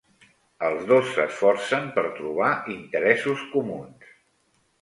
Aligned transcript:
Els 0.69 0.87
dos 0.91 1.11
s'esforcen 1.17 1.85
per 1.97 2.05
trobar 2.21 2.49
interessos 2.79 3.45
comuns. 3.55 4.13